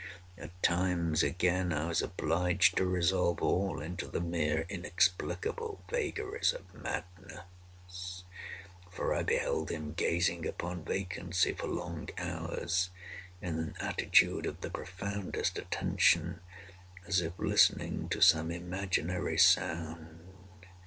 At 0.35 0.63
times, 0.63 1.21
again, 1.21 1.71
I 1.71 1.85
was 1.89 2.01
obliged 2.01 2.75
to 2.77 2.87
resolve 2.87 3.39
all 3.39 3.79
into 3.79 4.07
the 4.07 4.19
mere 4.19 4.65
inexplicable 4.67 5.83
vagaries 5.91 6.53
of 6.53 6.73
madness, 6.73 8.23
for 8.89 9.13
I 9.13 9.21
beheld 9.21 9.69
him 9.69 9.93
gazing 9.93 10.47
upon 10.47 10.83
vacancy 10.85 11.51
for 11.53 11.67
long 11.67 12.09
hours, 12.17 12.89
in 13.43 13.59
an 13.59 13.75
attitude 13.79 14.47
of 14.47 14.61
the 14.61 14.71
profoundest 14.71 15.59
attention, 15.59 16.39
as 17.05 17.21
if 17.21 17.37
listening 17.37 18.09
to 18.09 18.21
some 18.21 18.49
imaginary 18.49 19.37
sound. 19.37 20.19